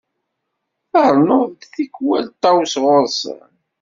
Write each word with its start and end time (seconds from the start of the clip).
Ternuḍ-d 0.91 1.61
tikwal 1.73 2.25
Ṭawes 2.43 2.73
ɣur-sen. 2.83 3.49